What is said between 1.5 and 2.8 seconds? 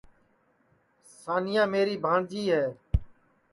میری بھانٚجی ہے